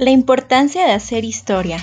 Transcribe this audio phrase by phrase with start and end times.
[0.00, 1.76] La importancia de hacer historia.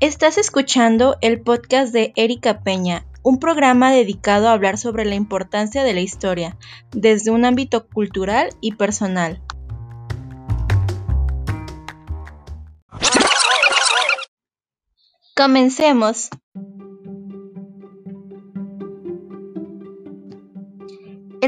[0.00, 5.82] Estás escuchando el podcast de Erika Peña, un programa dedicado a hablar sobre la importancia
[5.82, 6.58] de la historia
[6.90, 9.40] desde un ámbito cultural y personal.
[15.34, 16.28] Comencemos.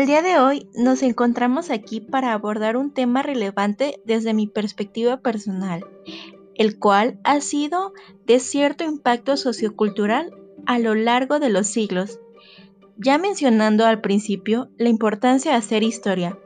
[0.06, 5.16] El día de hoy nos encontramos aquí para abordar un tema relevante desde mi perspectiva
[5.16, 5.84] personal,
[6.54, 7.92] el cual ha sido
[8.24, 10.30] de cierto impacto sociocultural
[10.64, 12.20] a lo largo de los siglos.
[12.96, 16.38] Ya mencionando al principio la importancia de hacer historia,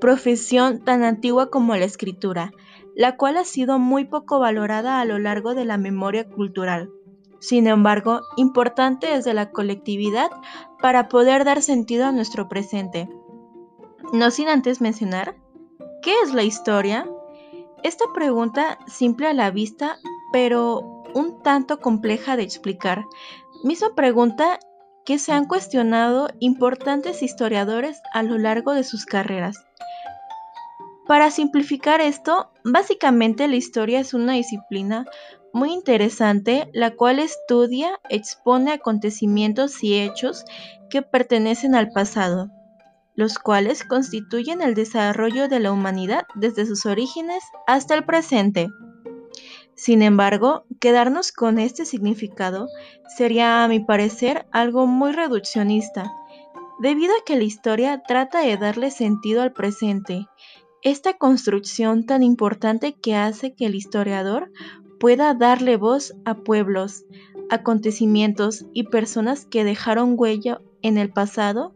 [0.00, 2.52] profesión tan antigua como la escritura,
[2.96, 6.88] la cual ha sido muy poco valorada a lo largo de la memoria cultural
[7.44, 10.30] sin embargo, importante desde la colectividad
[10.80, 13.06] para poder dar sentido a nuestro presente.
[14.14, 15.36] No sin antes mencionar,
[16.00, 17.06] ¿qué es la historia?
[17.82, 19.98] Esta pregunta simple a la vista,
[20.32, 23.04] pero un tanto compleja de explicar.
[23.62, 24.58] Misma pregunta
[25.04, 29.66] que se han cuestionado importantes historiadores a lo largo de sus carreras.
[31.06, 35.04] Para simplificar esto, básicamente la historia es una disciplina
[35.54, 40.44] muy interesante, la cual estudia, expone acontecimientos y hechos
[40.90, 42.50] que pertenecen al pasado,
[43.14, 48.68] los cuales constituyen el desarrollo de la humanidad desde sus orígenes hasta el presente.
[49.76, 52.66] Sin embargo, quedarnos con este significado
[53.16, 56.12] sería, a mi parecer, algo muy reduccionista,
[56.80, 60.26] debido a que la historia trata de darle sentido al presente,
[60.82, 64.50] esta construcción tan importante que hace que el historiador
[64.98, 67.04] pueda darle voz a pueblos,
[67.50, 71.74] acontecimientos y personas que dejaron huella en el pasado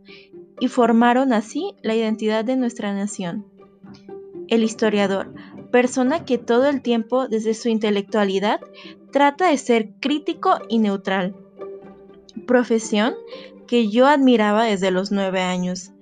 [0.61, 3.47] y formaron así la identidad de nuestra nación.
[4.49, 5.33] El historiador,
[5.71, 8.61] persona que todo el tiempo desde su intelectualidad
[9.13, 11.37] trata de ser crítico y neutral.
[12.47, 13.15] Profesión
[13.67, 15.93] que yo admiraba desde los nueve años.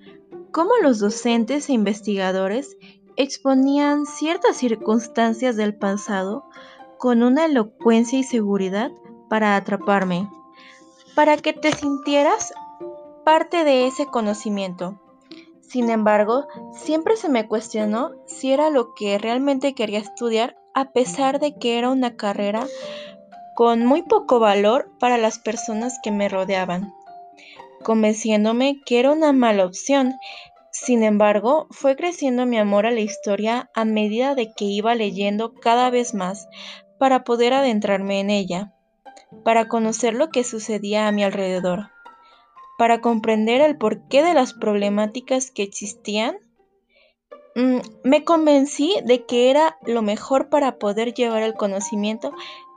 [0.53, 2.77] Cómo los docentes e investigadores
[3.17, 6.45] exponían ciertas circunstancias del pasado
[6.99, 8.91] con una elocuencia y seguridad
[9.29, 10.29] para atraparme,
[11.15, 12.53] para que te sintieras
[13.25, 15.01] parte de ese conocimiento.
[15.61, 21.41] Sin embargo, siempre se me cuestionó si era lo que realmente quería estudiar, a pesar
[21.41, 22.67] de que era una carrera
[23.57, 26.93] con muy poco valor para las personas que me rodeaban,
[27.83, 30.15] convenciéndome que era una mala opción.
[30.71, 35.55] Sin embargo, fue creciendo mi amor a la historia a medida de que iba leyendo
[35.55, 36.47] cada vez más,
[36.99, 38.73] para poder adentrarme en ella,
[39.45, 41.91] para conocer lo que sucedía a mi alrededor,
[42.79, 46.37] para comprender el porqué de las problemáticas que existían,
[47.55, 52.33] mm, me convencí de que era lo mejor para poder llevar el conocimiento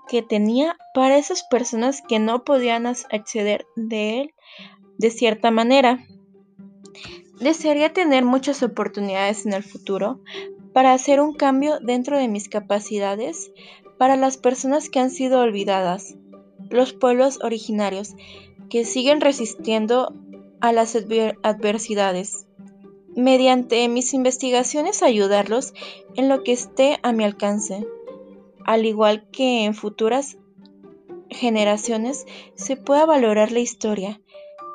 [0.07, 4.33] que tenía para esas personas que no podían acceder de él
[4.97, 5.99] de cierta manera.
[7.39, 10.19] Desearía tener muchas oportunidades en el futuro
[10.79, 13.51] para hacer un cambio dentro de mis capacidades
[13.97, 16.15] para las personas que han sido olvidadas,
[16.69, 18.15] los pueblos originarios
[18.69, 20.13] que siguen resistiendo
[20.61, 22.47] a las adversidades.
[23.13, 25.73] Mediante mis investigaciones ayudarlos
[26.15, 27.85] en lo que esté a mi alcance,
[28.63, 30.37] al igual que en futuras
[31.29, 32.25] generaciones
[32.55, 34.21] se pueda valorar la historia,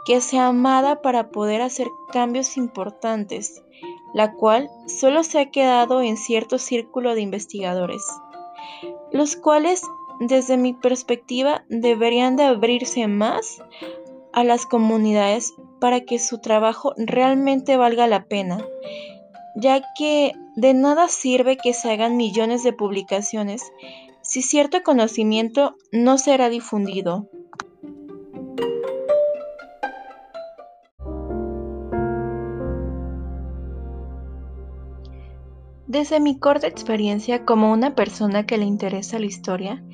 [0.04, 3.62] que sea amada para poder hacer cambios importantes,
[4.14, 8.06] la cual solo se ha quedado en cierto círculo de investigadores
[9.14, 9.82] los cuales
[10.18, 13.62] desde mi perspectiva deberían de abrirse más
[14.32, 18.66] a las comunidades para que su trabajo realmente valga la pena,
[19.54, 23.62] ya que de nada sirve que se hagan millones de publicaciones
[24.20, 27.28] si cierto conocimiento no será difundido.
[35.94, 39.84] Desde mi corta experiencia como una persona que le interesa la historia,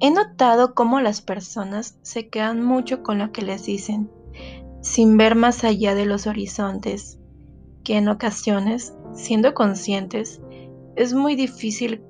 [0.00, 4.10] he notado cómo las personas se quedan mucho con lo que les dicen,
[4.80, 7.18] sin ver más allá de los horizontes,
[7.84, 10.40] que en ocasiones, siendo conscientes,
[10.96, 12.02] es muy difícil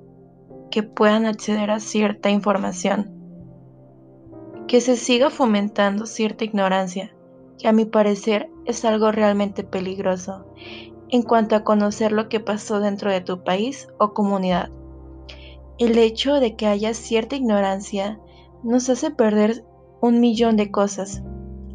[0.71, 3.11] que puedan acceder a cierta información,
[4.69, 7.13] que se siga fomentando cierta ignorancia,
[7.59, 10.45] que a mi parecer es algo realmente peligroso
[11.13, 14.71] en cuanto a conocer lo que pasó dentro de tu país o comunidad.
[15.77, 18.19] El hecho de que haya cierta ignorancia
[18.63, 19.63] nos hace perder
[20.01, 21.21] un millón de cosas,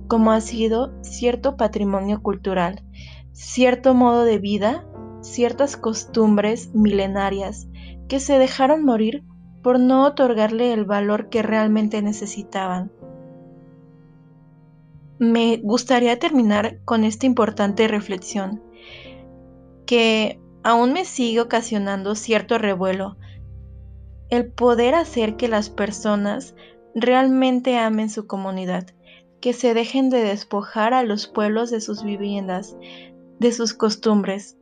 [0.08, 2.82] como ha sido cierto patrimonio cultural,
[3.31, 4.85] cierto modo de vida
[5.20, 7.69] ciertas costumbres milenarias
[8.08, 9.23] que se dejaron morir
[9.62, 12.91] por no otorgarle el valor que realmente necesitaban.
[15.20, 18.62] Me gustaría terminar con esta importante reflexión,
[19.88, 23.17] que aún me sigue ocasionando cierto revuelo,
[24.29, 26.55] el poder hacer que las personas
[26.94, 28.87] realmente amen su comunidad,
[29.40, 32.76] que se dejen de despojar a los pueblos de sus viviendas,
[33.38, 34.58] de sus costumbres,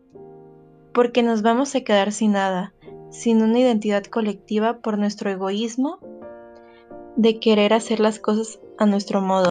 [0.94, 2.72] porque nos vamos a quedar sin nada,
[3.10, 5.98] sin una identidad colectiva por nuestro egoísmo
[7.16, 9.48] de querer hacer las cosas a nuestro modo.